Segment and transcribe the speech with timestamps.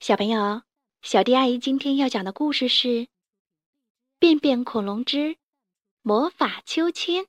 [0.00, 0.62] 小朋友，
[1.02, 2.88] 小迪阿姨今天要讲的故事是
[4.20, 5.36] 《便便恐龙之
[6.02, 7.24] 魔法秋千》。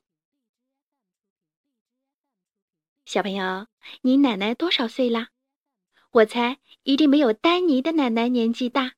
[3.04, 3.66] 小朋友，
[4.02, 5.30] 你奶奶多少岁啦？
[6.12, 8.94] 我猜一定没有丹尼的奶奶年纪大。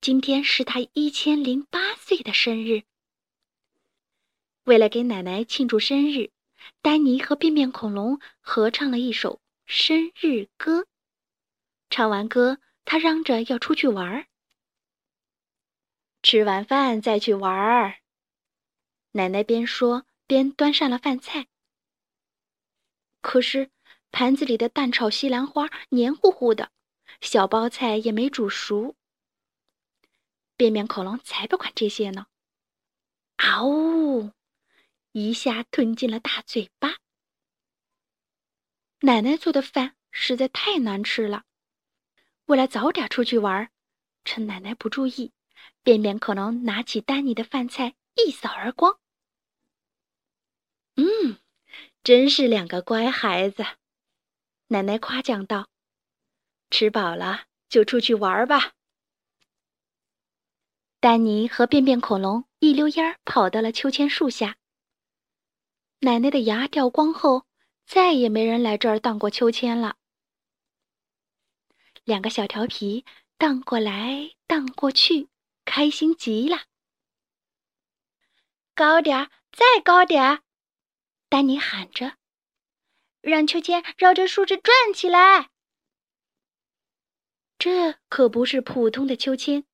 [0.00, 2.84] 今天是她一千零八岁的生日。
[4.64, 6.30] 为了给奶奶庆祝生日，
[6.80, 10.86] 丹尼和便便恐龙合唱了一首生日歌。
[11.90, 12.60] 唱完歌。
[12.90, 14.28] 他嚷着要出去玩儿，
[16.22, 17.98] 吃完饭再去玩儿。
[19.12, 21.48] 奶奶边说边端上了饭菜，
[23.20, 23.70] 可是
[24.10, 26.72] 盘子里的蛋炒西兰花黏糊糊的，
[27.20, 28.96] 小包菜也没煮熟。
[30.56, 32.28] 便便恐龙才不管这些呢！
[33.36, 34.32] 啊呜，
[35.12, 36.96] 一下吞进了大嘴巴。
[39.00, 41.44] 奶奶做的饭实在太难吃了。
[42.48, 43.70] 为了早点出去玩，
[44.24, 45.32] 趁奶奶不注意，
[45.82, 48.98] 便便恐龙拿起丹尼的饭菜一扫而光。
[50.96, 51.36] 嗯，
[52.02, 53.66] 真是两个乖孩子，
[54.68, 55.68] 奶奶夸奖道
[56.70, 58.72] ：“吃饱了就出去玩吧。”
[61.00, 64.56] 丹尼和便便恐龙一溜烟儿跑到了秋千树下。
[66.00, 67.44] 奶奶的牙掉光后，
[67.86, 69.96] 再也没人来这儿荡过秋千了。
[72.08, 73.04] 两个小调皮
[73.36, 75.28] 荡过来荡过去，
[75.66, 76.62] 开心极了。
[78.74, 80.42] 高点儿，再高点儿！
[81.28, 82.16] 丹尼喊着
[83.20, 85.50] ：“让秋千绕着树枝转起来。”
[87.60, 89.64] 这可不是普通的秋千，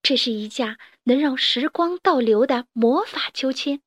[0.00, 3.82] 这是一架能让时光倒流的魔法秋千。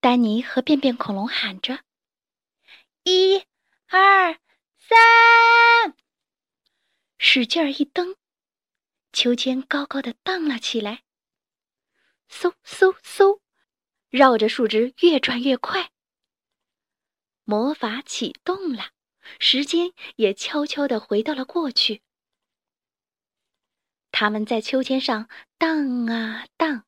[0.00, 1.84] 丹尼和便便恐龙喊着
[3.04, 3.44] ：“一、
[3.88, 4.40] 二、
[4.88, 5.96] 三！”
[7.18, 8.16] 使劲儿一蹬，
[9.12, 11.04] 秋千高高的荡了起来。
[12.28, 13.40] 嗖嗖嗖，
[14.08, 15.92] 绕着树枝越转越快。
[17.44, 18.90] 魔法启动了，
[19.38, 22.02] 时间也悄悄的回到了过去。
[24.10, 25.28] 他们在秋千上
[25.58, 26.86] 荡啊荡，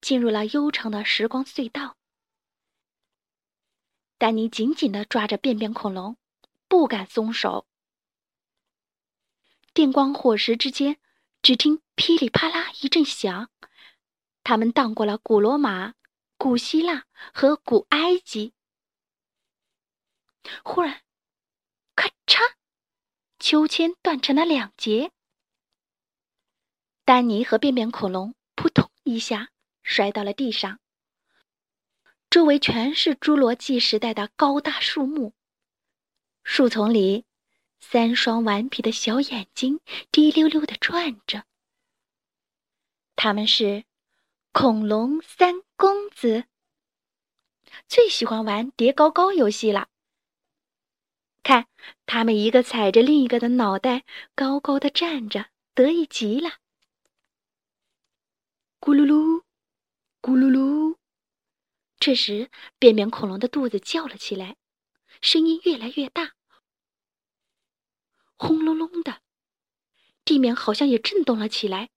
[0.00, 1.96] 进入了悠长的时光隧道。
[4.18, 6.16] 丹尼紧紧的抓着便便恐龙，
[6.74, 7.68] 不敢松手。
[9.72, 10.98] 电光火石之间，
[11.40, 13.48] 只听噼里啪啦一阵响，
[14.42, 15.94] 他们荡过了古罗马、
[16.36, 18.54] 古希腊和古埃及。
[20.64, 21.02] 忽然，
[21.94, 22.40] 咔嚓，
[23.38, 25.12] 秋千断成了两截。
[27.04, 29.50] 丹尼和便便恐龙扑通一下
[29.84, 30.80] 摔到了地上，
[32.28, 35.34] 周围全是侏罗纪时代的高大树木，
[36.44, 37.24] 树丛里。
[37.86, 39.78] 三双顽皮的小眼睛
[40.10, 41.44] 滴溜溜的转着。
[43.14, 43.84] 他们是
[44.52, 46.46] 恐龙三公子，
[47.86, 49.88] 最喜欢玩叠高高游戏了。
[51.42, 51.68] 看，
[52.06, 56.54] 他们一个踩着另一个的脑袋，高高的站着，得意极了。
[58.80, 59.42] 咕噜噜，
[60.22, 60.96] 咕噜噜。
[62.00, 64.56] 这时，便便恐龙的肚子叫了起来，
[65.24, 66.34] 声音越来越大。
[68.36, 69.22] 轰隆隆的，
[70.22, 71.88] 地面好像也震动了起来。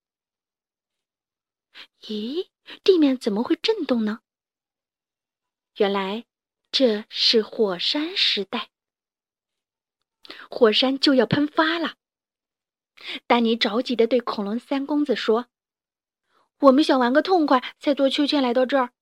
[2.04, 2.48] 咦，
[2.86, 4.22] 地面怎么会震动呢？
[5.76, 6.26] 原来
[6.72, 8.70] 这是火山时代，
[10.50, 11.96] 火山就要喷发了。
[13.28, 15.50] 丹尼着急的对恐龙三公子说
[16.60, 18.94] ：“我们想玩个痛快，才坐秋千来到这儿。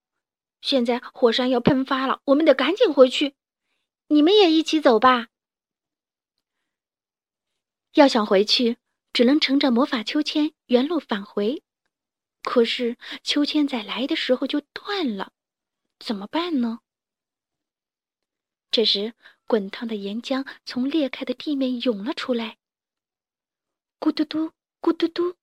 [0.61, 3.35] 现在火山要喷发了，我们得赶紧回去。
[4.07, 5.27] 你们也一起走吧。”
[7.93, 8.77] 要想回去，
[9.13, 11.63] 只能乘着魔法秋千原路返回。
[12.43, 15.31] 可是秋千在来的时候就断了，
[15.97, 16.81] 怎么办呢？
[18.69, 19.13] 这时，
[19.47, 22.57] 滚烫的岩浆从裂开的地面涌了出来，
[23.99, 24.51] 咕嘟嘟，
[24.81, 25.37] 咕嘟嘟，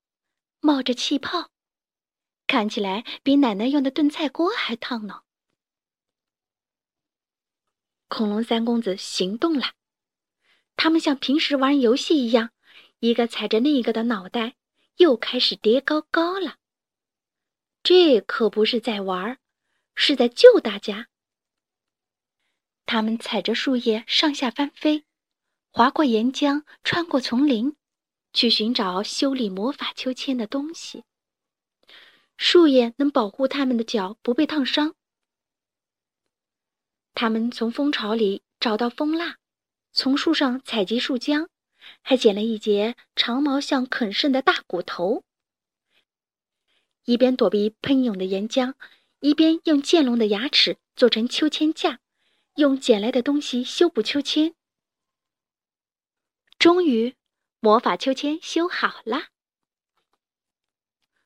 [0.60, 1.50] 冒着气泡，
[2.46, 5.22] 看起来比奶奶用的炖菜锅还烫呢。
[8.14, 9.72] 恐龙三公子行动了。
[10.76, 12.50] 他们像平时玩游戏一样，
[12.98, 14.56] 一个踩着另一个的脑袋，
[14.96, 16.56] 又开始叠高高了。
[17.82, 19.38] 这可不是在玩，
[19.94, 21.08] 是在救大家。
[22.84, 25.06] 他们踩着树叶上下翻飞，
[25.70, 27.74] 划过岩浆，穿过丛林，
[28.34, 31.04] 去寻找修理魔法秋千的东西。
[32.36, 34.94] 树叶能保护他们的脚不被烫伤。
[37.14, 39.36] 他们从蜂巢里找到蜂蜡。
[39.94, 41.48] 从树上采集树浆，
[42.00, 45.22] 还捡了一截长毛象啃剩的大骨头，
[47.04, 48.72] 一边躲避喷涌的岩浆，
[49.20, 52.00] 一边用剑龙的牙齿做成秋千架，
[52.54, 54.54] 用捡来的东西修补秋千。
[56.58, 57.14] 终于，
[57.60, 59.26] 魔法秋千修好了。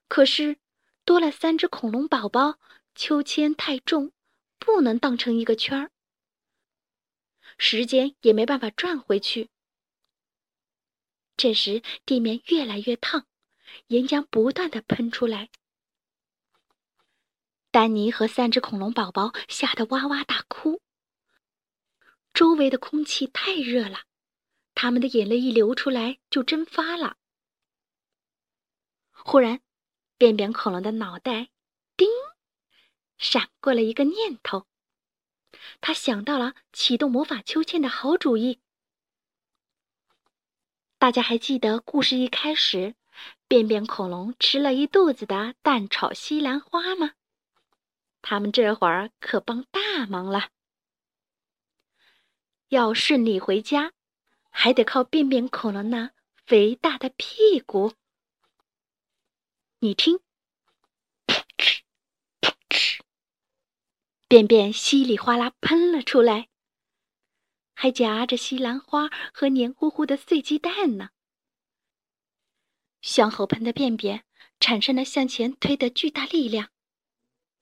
[0.08, 0.56] 可是，
[1.04, 2.58] 多了三只恐龙宝宝，
[2.96, 4.10] 秋千太重，
[4.58, 5.90] 不能荡成一个圈儿。
[7.58, 9.50] 时间也没办法转回去。
[11.36, 13.26] 这时，地面越来越烫，
[13.88, 15.50] 岩浆不断的喷出来。
[17.70, 20.80] 丹尼和三只恐龙宝宝吓得哇哇大哭。
[22.32, 24.04] 周围的空气太热了，
[24.74, 27.16] 他们的眼泪一流出来就蒸发了。
[29.10, 29.60] 忽然，
[30.18, 31.48] 便便恐龙的脑袋
[31.96, 32.08] “叮”
[33.18, 34.66] 闪过了一个念头，
[35.80, 38.60] 他想到了启动魔法秋千的好主意。
[40.98, 42.94] 大家还记得故事一开始，
[43.46, 47.12] 便便恐龙吃了一肚子的蛋炒西兰花吗？
[48.22, 50.50] 他们这会儿可帮大忙了。
[52.68, 53.92] 要顺利回家，
[54.50, 56.10] 还得靠便便恐龙那
[56.44, 57.92] 肥大的屁股。
[59.78, 60.18] 你听，
[64.28, 66.48] 便便稀里哗啦喷了出来。
[67.74, 71.10] 还夹着西兰花和黏糊糊的碎鸡蛋呢。
[73.02, 74.24] 向后喷的便便
[74.58, 76.70] 产生了向前推的巨大力量，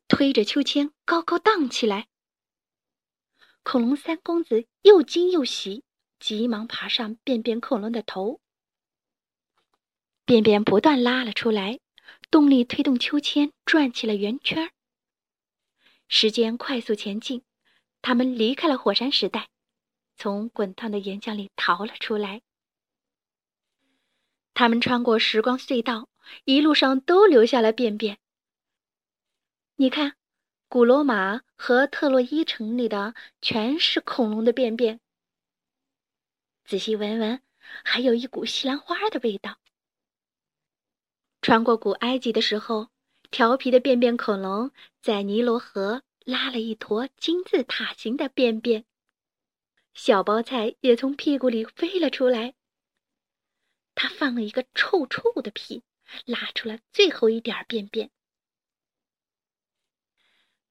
[0.09, 2.09] 推着秋千高高荡起来。
[3.63, 5.85] 恐龙三公子又惊又喜，
[6.21, 8.41] 急忙爬上便便恐龙的头。
[10.25, 11.81] 便便不断拉了出来，
[12.31, 14.73] 动力推动秋千转起了圆圈。
[16.17, 17.43] 时间快速前进，
[18.01, 19.49] 他们离开了火山时代。
[20.15, 22.41] 从滚烫的岩浆里逃了出来。
[24.55, 26.09] 他们穿过时光隧道，
[26.45, 28.21] 一路上都留下了便便。
[29.75, 30.15] 你看，
[30.69, 35.01] 古罗马和特洛伊城里的全是恐龙的便便。
[36.65, 37.43] 仔细闻闻，
[37.83, 39.59] 还有一股西兰花的味道。
[41.43, 42.91] 穿过古埃及的时候，
[43.35, 44.71] 调皮的便便恐龙
[45.03, 48.85] 在尼罗河拉了一坨金字塔形的便便。
[49.93, 52.55] 小包菜也从屁股里飞了出来。
[53.97, 55.83] 他放了一个臭臭的屁，
[56.25, 58.13] 拉出了最后一点便便。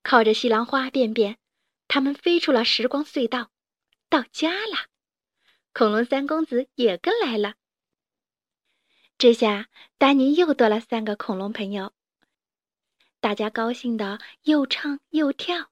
[0.02, 1.38] 靠着西兰花便便，
[1.90, 3.52] 他们飞出了时光隧道，
[4.08, 4.88] 到家了。
[5.74, 7.56] 恐龙三公子也跟来了。
[9.18, 9.68] 这下
[9.98, 11.92] 丹尼又多了三个恐龙朋友，
[13.24, 15.72] 大家高兴的又唱又跳。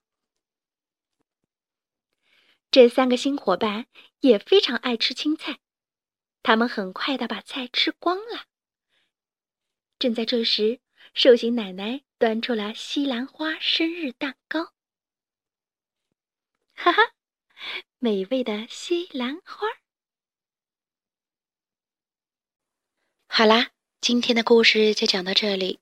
[2.70, 3.88] 这三个新伙伴
[4.20, 5.60] 也非常爱吃青菜，
[6.42, 8.46] 他们很快的把菜吃光了。
[9.98, 10.80] 正在这时，
[11.12, 14.72] 寿星奶奶端出了西兰花生日蛋糕。
[16.74, 17.12] 哈哈，
[17.98, 19.66] 美味的西兰花。
[23.26, 25.81] 好啦，今天的故事就讲到这里。